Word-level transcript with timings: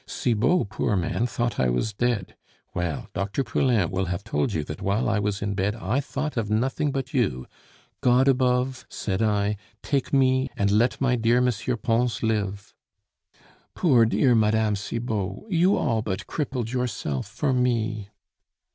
Cibot, 0.07 0.67
poor 0.69 0.95
man, 0.95 1.27
thought 1.27 1.59
I 1.59 1.69
was 1.69 1.93
dead.... 1.93 2.35
Well, 2.73 3.09
Dr. 3.13 3.43
Poulain 3.43 3.91
will 3.91 4.05
have 4.05 4.23
told 4.23 4.51
you 4.51 4.63
that 4.63 4.81
while 4.81 5.07
I 5.07 5.19
was 5.19 5.43
in 5.43 5.53
bed 5.53 5.75
I 5.75 5.99
thought 5.99 6.37
of 6.37 6.49
nothing 6.49 6.91
but 6.91 7.13
you. 7.13 7.45
'God 8.01 8.27
above,' 8.27 8.83
said 8.89 9.21
I, 9.21 9.57
'take 9.83 10.11
me, 10.11 10.49
and 10.57 10.71
let 10.71 10.99
my 10.99 11.15
dear 11.15 11.39
Mr. 11.39 11.79
Pons 11.79 12.23
live'" 12.23 12.73
"Poor 13.75 14.05
dear 14.05 14.33
Mme. 14.33 14.73
Cibot, 14.73 15.41
you 15.49 15.77
all 15.77 16.01
but 16.01 16.25
crippled 16.25 16.71
yourself 16.71 17.27
for 17.27 17.53
me." 17.53 18.09